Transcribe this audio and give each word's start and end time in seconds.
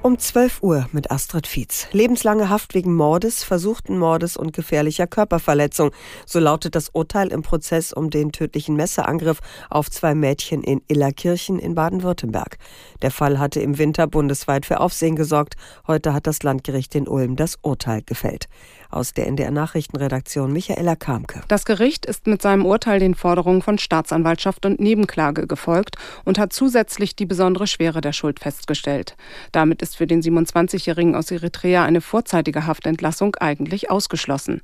Um 0.00 0.16
12 0.16 0.62
Uhr 0.62 0.88
mit 0.92 1.10
Astrid 1.10 1.48
Fietz. 1.48 1.88
Lebenslange 1.90 2.48
Haft 2.48 2.74
wegen 2.74 2.94
Mordes, 2.94 3.42
versuchten 3.42 3.98
Mordes 3.98 4.36
und 4.36 4.52
gefährlicher 4.52 5.08
Körperverletzung. 5.08 5.90
So 6.24 6.38
lautet 6.38 6.76
das 6.76 6.90
Urteil 6.90 7.32
im 7.32 7.42
Prozess 7.42 7.92
um 7.92 8.08
den 8.08 8.30
tödlichen 8.30 8.76
Messerangriff 8.76 9.40
auf 9.70 9.90
zwei 9.90 10.14
Mädchen 10.14 10.62
in 10.62 10.82
Illerkirchen 10.86 11.58
in 11.58 11.74
Baden-Württemberg. 11.74 12.58
Der 13.02 13.10
Fall 13.10 13.40
hatte 13.40 13.60
im 13.60 13.76
Winter 13.76 14.06
bundesweit 14.06 14.66
für 14.66 14.78
Aufsehen 14.78 15.16
gesorgt. 15.16 15.56
Heute 15.88 16.14
hat 16.14 16.28
das 16.28 16.44
Landgericht 16.44 16.94
in 16.94 17.08
Ulm 17.08 17.34
das 17.34 17.56
Urteil 17.62 18.02
gefällt. 18.02 18.46
Aus 18.90 19.12
der 19.12 19.26
NDR 19.26 19.50
Nachrichtenredaktion 19.50 20.52
Michaela 20.52 20.96
Kamke. 20.96 21.42
Das 21.48 21.66
Gericht 21.66 22.06
ist 22.06 22.26
mit 22.26 22.40
seinem 22.40 22.64
Urteil 22.64 23.00
den 23.00 23.14
Forderungen 23.14 23.60
von 23.60 23.78
Staatsanwaltschaft 23.78 24.64
und 24.64 24.80
Nebenklage 24.80 25.46
gefolgt 25.46 25.96
und 26.24 26.38
hat 26.38 26.54
zusätzlich 26.54 27.14
die 27.14 27.26
besondere 27.26 27.66
Schwere 27.66 28.00
der 28.00 28.12
Schuld 28.12 28.40
festgestellt. 28.40 29.16
Damit 29.52 29.82
ist 29.82 29.87
für 29.96 30.06
den 30.06 30.22
27-Jährigen 30.22 31.14
aus 31.14 31.30
Eritrea 31.30 31.84
eine 31.84 32.00
vorzeitige 32.00 32.66
Haftentlassung 32.66 33.36
eigentlich 33.36 33.90
ausgeschlossen. 33.90 34.60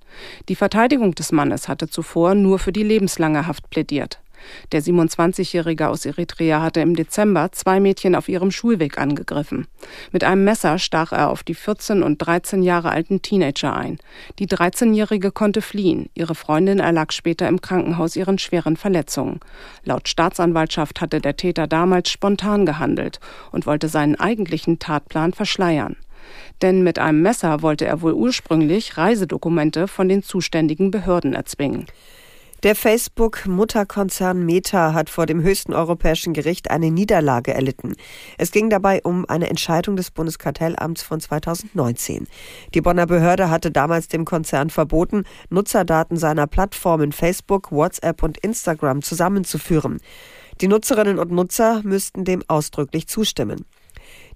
Die 0.48 0.56
Verteidigung 0.56 1.14
des 1.14 1.33
Mannes 1.33 1.69
hatte 1.69 1.88
zuvor 1.88 2.34
nur 2.34 2.59
für 2.59 2.73
die 2.73 2.83
lebenslange 2.83 3.47
Haft 3.47 3.70
plädiert. 3.70 4.20
Der 4.73 4.83
27-Jährige 4.83 5.89
aus 5.89 6.07
Eritrea 6.07 6.62
hatte 6.62 6.80
im 6.80 6.97
Dezember 6.97 7.53
zwei 7.53 7.80
Mädchen 7.80 8.15
auf 8.15 8.29
ihrem 8.29 8.51
Schulweg 8.51 8.98
angegriffen. 8.98 9.67
Mit 10.12 10.25
einem 10.25 10.45
Messer 10.45 10.79
stach 10.79 11.12
er 11.12 11.30
auf 11.30 11.43
die 11.43 11.55
14 11.55 12.03
und 12.03 12.19
13 12.19 12.62
Jahre 12.62 12.91
alten 12.91 13.23
Teenager 13.23 13.77
ein. 13.77 13.98
Die 14.39 14.47
13-Jährige 14.47 15.30
konnte 15.30 15.62
fliehen. 15.62 16.09
Ihre 16.15 16.34
Freundin 16.34 16.79
erlag 16.79 17.12
später 17.12 17.48
im 17.48 17.61
Krankenhaus 17.61 18.17
ihren 18.17 18.39
schweren 18.39 18.77
Verletzungen. 18.77 19.41
Laut 19.84 20.09
Staatsanwaltschaft 20.09 21.01
hatte 21.01 21.20
der 21.20 21.36
Täter 21.36 21.67
damals 21.67 22.11
spontan 22.11 22.67
gehandelt 22.67 23.20
und 23.53 23.67
wollte 23.67 23.89
seinen 23.89 24.19
eigentlichen 24.19 24.79
Tatplan 24.79 25.33
verschleiern. 25.33 25.97
Denn 26.62 26.83
mit 26.83 26.98
einem 26.98 27.23
Messer 27.23 27.62
wollte 27.62 27.86
er 27.86 28.01
wohl 28.03 28.12
ursprünglich 28.12 28.97
Reisedokumente 28.97 29.89
von 29.89 30.08
den 30.08 30.23
zuständigen 30.23 30.91
Behörden 30.91 31.34
erzwingen. 31.34 31.86
Der 32.65 32.75
Facebook-Mutterkonzern 32.75 34.47
Meta 34.47 34.95
hat 34.95 35.11
vor 35.11 35.27
dem 35.27 35.43
höchsten 35.43 35.75
europäischen 35.75 36.33
Gericht 36.33 36.70
eine 36.70 36.91
Niederlage 36.91 37.53
erlitten. 37.53 37.95
Es 38.39 38.53
ging 38.53 38.70
dabei 38.70 39.03
um 39.03 39.27
eine 39.29 39.51
Entscheidung 39.51 39.97
des 39.97 40.11
Bundeskartellamts 40.11 41.03
von 41.03 41.20
2019. 41.20 42.27
Die 42.73 42.81
Bonner 42.81 43.05
Behörde 43.05 43.51
hatte 43.51 43.70
damals 43.70 44.09
dem 44.09 44.25
Konzern 44.25 44.70
verboten, 44.70 45.25
Nutzerdaten 45.51 46.17
seiner 46.17 46.47
Plattformen 46.47 47.12
Facebook, 47.12 47.70
WhatsApp 47.70 48.23
und 48.23 48.39
Instagram 48.39 49.03
zusammenzuführen. 49.03 50.01
Die 50.62 50.69
Nutzerinnen 50.69 51.19
und 51.19 51.33
Nutzer 51.33 51.83
müssten 51.85 52.25
dem 52.25 52.42
ausdrücklich 52.48 53.09
zustimmen. 53.09 53.67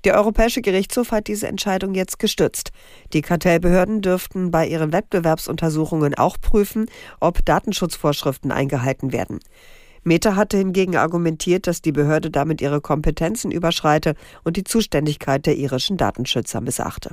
Der 0.05 0.15
Europäische 0.15 0.63
Gerichtshof 0.63 1.11
hat 1.11 1.27
diese 1.27 1.49
Entscheidung 1.49 1.95
jetzt 1.95 2.19
gestützt. 2.19 2.71
Die 3.13 3.23
Kartellbehörden 3.23 4.01
dürften 4.01 4.51
bei 4.51 4.67
ihren 4.67 4.93
Wettbewerbsuntersuchungen 4.93 6.15
auch 6.15 6.37
prüfen, 6.41 6.87
ob 7.21 7.45
Datenschutzvorschriften 7.45 8.53
eingehalten 8.53 9.13
werden. 9.13 9.41
Meta 10.05 10.37
hatte 10.37 10.57
hingegen 10.57 10.97
argumentiert, 10.97 11.67
dass 11.67 11.83
die 11.83 11.93
Behörde 11.93 12.31
damit 12.31 12.61
ihre 12.61 12.81
Kompetenzen 12.81 13.51
überschreite 13.51 14.15
und 14.45 14.57
die 14.57 14.65
Zuständigkeit 14.65 15.45
der 15.45 15.57
irischen 15.57 15.97
Datenschützer 15.97 16.61
missachte. 16.61 17.11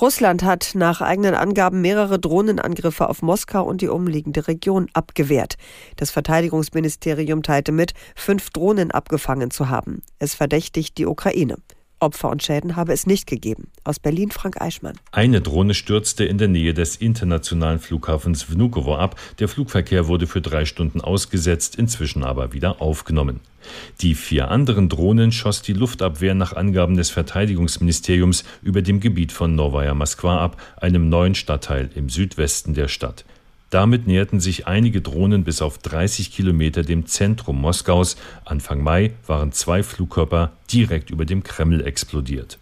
Russland 0.00 0.44
hat 0.44 0.72
nach 0.74 1.00
eigenen 1.00 1.34
Angaben 1.34 1.80
mehrere 1.80 2.20
Drohnenangriffe 2.20 3.08
auf 3.08 3.20
Moskau 3.20 3.64
und 3.64 3.80
die 3.80 3.88
umliegende 3.88 4.46
Region 4.46 4.88
abgewehrt. 4.92 5.56
Das 5.96 6.12
Verteidigungsministerium 6.12 7.42
teilte 7.42 7.72
mit, 7.72 7.94
fünf 8.14 8.50
Drohnen 8.50 8.92
abgefangen 8.92 9.50
zu 9.50 9.68
haben. 9.68 10.02
Es 10.20 10.36
verdächtigt 10.36 10.98
die 10.98 11.06
Ukraine. 11.06 11.56
Opfer 12.00 12.30
und 12.30 12.42
Schäden 12.42 12.76
habe 12.76 12.92
es 12.92 13.06
nicht 13.06 13.26
gegeben. 13.26 13.68
Aus 13.84 13.98
Berlin 13.98 14.30
Frank 14.30 14.60
Eichmann. 14.60 14.96
Eine 15.12 15.40
Drohne 15.40 15.74
stürzte 15.74 16.24
in 16.24 16.38
der 16.38 16.48
Nähe 16.48 16.74
des 16.74 16.96
internationalen 16.96 17.78
Flughafens 17.78 18.50
Vnukovo 18.50 18.96
ab. 18.96 19.18
Der 19.38 19.48
Flugverkehr 19.48 20.06
wurde 20.06 20.26
für 20.26 20.40
drei 20.40 20.64
Stunden 20.64 21.00
ausgesetzt, 21.00 21.76
inzwischen 21.76 22.24
aber 22.24 22.52
wieder 22.52 22.80
aufgenommen. 22.80 23.40
Die 24.00 24.14
vier 24.14 24.50
anderen 24.50 24.88
Drohnen 24.88 25.32
schoss 25.32 25.62
die 25.62 25.72
Luftabwehr 25.72 26.34
nach 26.34 26.54
Angaben 26.54 26.96
des 26.96 27.10
Verteidigungsministeriums 27.10 28.44
über 28.62 28.82
dem 28.82 29.00
Gebiet 29.00 29.32
von 29.32 29.54
Novaya 29.54 29.94
Moskwa 29.94 30.38
ab, 30.38 30.56
einem 30.76 31.08
neuen 31.08 31.34
Stadtteil 31.34 31.90
im 31.94 32.08
Südwesten 32.08 32.74
der 32.74 32.88
Stadt. 32.88 33.24
Damit 33.70 34.06
näherten 34.06 34.40
sich 34.40 34.66
einige 34.66 35.02
Drohnen 35.02 35.44
bis 35.44 35.60
auf 35.60 35.78
30 35.78 36.32
Kilometer 36.32 36.82
dem 36.82 37.06
Zentrum 37.06 37.60
Moskaus. 37.60 38.16
Anfang 38.44 38.82
Mai 38.82 39.12
waren 39.26 39.52
zwei 39.52 39.82
Flugkörper 39.82 40.52
direkt 40.72 41.10
über 41.10 41.26
dem 41.26 41.42
Kreml 41.42 41.84
explodiert. 41.84 42.58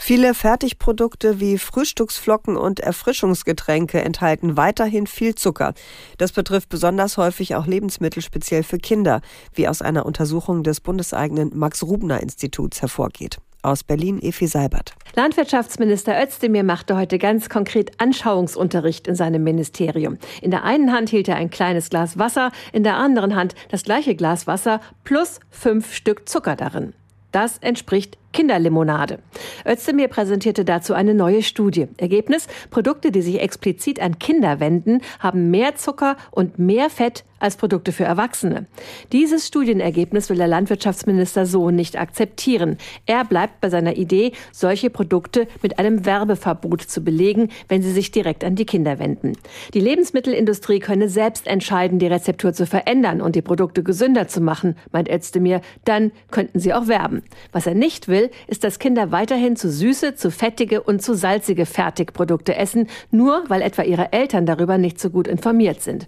Viele 0.00 0.32
Fertigprodukte 0.32 1.40
wie 1.40 1.58
Frühstücksflocken 1.58 2.56
und 2.56 2.80
Erfrischungsgetränke 2.80 4.00
enthalten 4.00 4.56
weiterhin 4.56 5.06
viel 5.06 5.34
Zucker. 5.34 5.74
Das 6.16 6.32
betrifft 6.32 6.70
besonders 6.70 7.18
häufig 7.18 7.56
auch 7.56 7.66
Lebensmittel 7.66 8.22
speziell 8.22 8.62
für 8.62 8.78
Kinder, 8.78 9.20
wie 9.52 9.68
aus 9.68 9.82
einer 9.82 10.06
Untersuchung 10.06 10.62
des 10.62 10.80
bundeseigenen 10.80 11.50
Max-Rubner-Instituts 11.52 12.80
hervorgeht. 12.80 13.38
Aus 13.60 13.82
Berlin 13.82 14.20
Efi 14.22 14.46
Seibert. 14.46 14.94
Landwirtschaftsminister 15.16 16.22
Özdemir 16.22 16.62
machte 16.62 16.96
heute 16.96 17.18
ganz 17.18 17.48
konkret 17.48 18.00
Anschauungsunterricht 18.00 19.08
in 19.08 19.16
seinem 19.16 19.42
Ministerium. 19.42 20.16
In 20.40 20.52
der 20.52 20.62
einen 20.62 20.92
Hand 20.92 21.10
hielt 21.10 21.28
er 21.28 21.36
ein 21.36 21.50
kleines 21.50 21.90
Glas 21.90 22.16
Wasser, 22.16 22.52
in 22.72 22.84
der 22.84 22.96
anderen 22.96 23.34
Hand 23.34 23.56
das 23.68 23.82
gleiche 23.82 24.14
Glas 24.14 24.46
Wasser 24.46 24.80
plus 25.02 25.40
fünf 25.50 25.92
Stück 25.92 26.28
Zucker 26.28 26.54
darin. 26.54 26.94
Das 27.32 27.58
entspricht 27.58 28.18
Kinderlimonade. 28.32 29.18
Özdemir 29.66 30.08
präsentierte 30.08 30.64
dazu 30.64 30.94
eine 30.94 31.14
neue 31.14 31.42
Studie. 31.42 31.88
Ergebnis, 31.98 32.46
Produkte, 32.70 33.10
die 33.10 33.22
sich 33.22 33.40
explizit 33.40 34.00
an 34.00 34.18
Kinder 34.18 34.60
wenden, 34.60 35.00
haben 35.18 35.50
mehr 35.50 35.76
Zucker 35.76 36.16
und 36.30 36.58
mehr 36.58 36.88
Fett 36.90 37.24
als 37.40 37.56
Produkte 37.56 37.92
für 37.92 38.04
Erwachsene. 38.04 38.66
Dieses 39.12 39.46
Studienergebnis 39.46 40.28
will 40.28 40.36
der 40.36 40.46
Landwirtschaftsminister 40.46 41.46
so 41.46 41.70
nicht 41.70 41.98
akzeptieren. 41.98 42.76
Er 43.06 43.24
bleibt 43.24 43.62
bei 43.62 43.70
seiner 43.70 43.96
Idee, 43.96 44.32
solche 44.52 44.90
Produkte 44.90 45.48
mit 45.62 45.78
einem 45.78 46.04
Werbeverbot 46.04 46.82
zu 46.82 47.02
belegen, 47.02 47.48
wenn 47.68 47.82
sie 47.82 47.92
sich 47.92 48.10
direkt 48.10 48.44
an 48.44 48.54
die 48.54 48.66
Kinder 48.66 48.98
wenden. 48.98 49.32
Die 49.72 49.80
Lebensmittelindustrie 49.80 50.80
könne 50.80 51.08
selbst 51.08 51.46
entscheiden, 51.46 51.98
die 51.98 52.06
Rezeptur 52.06 52.52
zu 52.52 52.66
verändern 52.66 53.22
und 53.22 53.36
die 53.36 53.42
Produkte 53.42 53.82
gesünder 53.82 54.28
zu 54.28 54.42
machen, 54.42 54.76
meint 54.92 55.08
Özdemir. 55.08 55.62
Dann 55.86 56.12
könnten 56.30 56.60
sie 56.60 56.74
auch 56.74 56.88
werben. 56.88 57.22
Was 57.52 57.66
er 57.66 57.74
nicht 57.74 58.06
will, 58.06 58.18
will, 58.18 58.30
ist, 58.46 58.64
dass 58.64 58.78
Kinder 58.78 59.12
weiterhin 59.12 59.56
zu 59.56 59.70
süße, 59.70 60.14
zu 60.14 60.30
fettige 60.30 60.82
und 60.82 61.02
zu 61.02 61.14
salzige 61.14 61.66
Fertigprodukte 61.66 62.56
essen, 62.56 62.88
nur 63.10 63.44
weil 63.48 63.62
etwa 63.62 63.82
ihre 63.82 64.12
Eltern 64.12 64.46
darüber 64.46 64.78
nicht 64.78 65.00
so 65.00 65.10
gut 65.10 65.28
informiert 65.28 65.82
sind. 65.82 66.06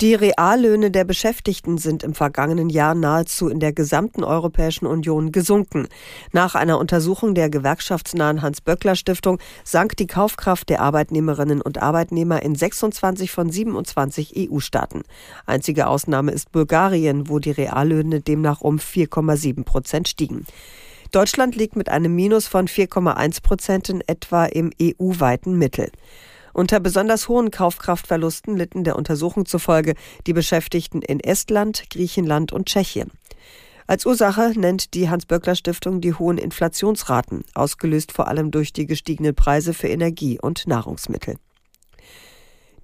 Die 0.00 0.14
Reallöhne 0.14 0.90
der 0.90 1.04
Beschäftigten 1.04 1.78
sind 1.78 2.02
im 2.02 2.14
vergangenen 2.14 2.68
Jahr 2.68 2.96
nahezu 2.96 3.48
in 3.48 3.60
der 3.60 3.72
gesamten 3.72 4.24
Europäischen 4.24 4.86
Union 4.86 5.30
gesunken. 5.30 5.86
Nach 6.32 6.56
einer 6.56 6.80
Untersuchung 6.80 7.36
der 7.36 7.48
gewerkschaftsnahen 7.48 8.42
Hans-Böckler-Stiftung 8.42 9.38
sank 9.62 9.96
die 9.96 10.08
Kaufkraft 10.08 10.68
der 10.68 10.80
Arbeitnehmerinnen 10.80 11.62
und 11.62 11.80
Arbeitnehmer 11.80 12.42
in 12.42 12.56
26 12.56 13.30
von 13.30 13.50
27 13.50 14.50
EU-Staaten. 14.50 15.02
Einzige 15.46 15.86
Ausnahme 15.86 16.32
ist 16.32 16.50
Bulgarien, 16.50 17.28
wo 17.28 17.38
die 17.38 17.52
Reallöhne 17.52 18.20
demnach 18.20 18.62
um 18.62 18.78
4,7 18.78 19.62
Prozent 19.62 20.08
stiegen. 20.08 20.44
Deutschland 21.12 21.54
liegt 21.54 21.76
mit 21.76 21.88
einem 21.88 22.12
Minus 22.12 22.48
von 22.48 22.66
4,1 22.66 23.42
Prozent 23.44 23.88
in 23.90 24.00
etwa 24.08 24.46
im 24.46 24.72
EU-weiten 24.82 25.56
Mittel. 25.56 25.92
Unter 26.54 26.78
besonders 26.78 27.28
hohen 27.28 27.50
Kaufkraftverlusten 27.50 28.56
litten 28.56 28.84
der 28.84 28.96
Untersuchung 28.96 29.44
zufolge 29.44 29.94
die 30.26 30.32
Beschäftigten 30.32 31.02
in 31.02 31.18
Estland, 31.18 31.90
Griechenland 31.90 32.52
und 32.52 32.66
Tschechien. 32.66 33.10
Als 33.88 34.06
Ursache 34.06 34.52
nennt 34.56 34.94
die 34.94 35.10
Hans-Böckler-Stiftung 35.10 36.00
die 36.00 36.14
hohen 36.14 36.38
Inflationsraten, 36.38 37.44
ausgelöst 37.54 38.12
vor 38.12 38.28
allem 38.28 38.52
durch 38.52 38.72
die 38.72 38.86
gestiegenen 38.86 39.34
Preise 39.34 39.74
für 39.74 39.88
Energie 39.88 40.38
und 40.40 40.66
Nahrungsmittel. 40.66 41.36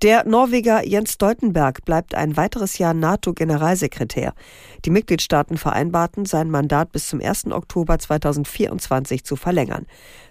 Der 0.02 0.26
Norweger 0.26 0.82
Jens 0.86 1.12
Stoltenberg 1.12 1.84
bleibt 1.84 2.14
ein 2.14 2.34
weiteres 2.38 2.78
Jahr 2.78 2.94
NATO-Generalsekretär. 2.94 4.32
Die 4.86 4.90
Mitgliedstaaten 4.90 5.58
vereinbarten, 5.58 6.24
sein 6.24 6.48
Mandat 6.48 6.90
bis 6.90 7.08
zum 7.08 7.20
1. 7.20 7.48
Oktober 7.48 7.98
2024 7.98 9.24
zu 9.24 9.36
verlängern. 9.36 9.84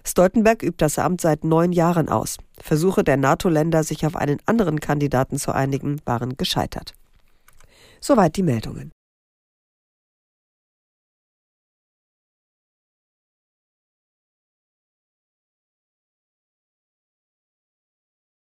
Stoltenberg 0.04 0.64
übt 0.64 0.78
das 0.78 0.98
Amt 0.98 1.20
seit 1.20 1.44
neun 1.44 1.70
Jahren 1.70 2.08
aus. 2.08 2.38
Versuche 2.60 3.04
der 3.04 3.16
NATO-Länder, 3.16 3.84
sich 3.84 4.04
auf 4.04 4.16
einen 4.16 4.38
anderen 4.44 4.80
Kandidaten 4.80 5.38
zu 5.38 5.52
einigen, 5.52 6.00
waren 6.04 6.36
gescheitert. 6.36 6.94
Soweit 8.00 8.34
die 8.36 8.42
Meldungen. 8.42 8.90